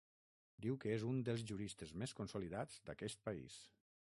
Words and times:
Diu 0.65 0.77
que 0.83 0.89
és 0.93 1.03
‘un 1.09 1.19
dels 1.27 1.43
juristes 1.51 1.93
més 2.05 2.15
consolidats 2.21 2.81
d’aquest 2.89 3.23
país’. 3.29 3.61